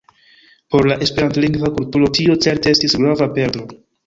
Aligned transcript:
Por 0.75 0.87
la 0.91 0.97
Esperantlingva 1.07 1.69
kulturo 1.75 2.09
tio 2.19 2.39
certe 2.47 2.75
estis 2.79 2.97
grava 3.05 3.31
perdo. 3.39 3.69